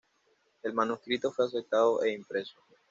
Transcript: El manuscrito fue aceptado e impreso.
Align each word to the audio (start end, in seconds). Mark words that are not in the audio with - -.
El 0.63 0.73
manuscrito 0.73 1.31
fue 1.31 1.45
aceptado 1.45 2.01
e 2.01 2.11
impreso. 2.11 2.55